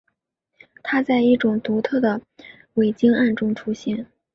[0.81, 2.19] 它在一种独特的
[2.73, 4.07] 伟晶岩中出现。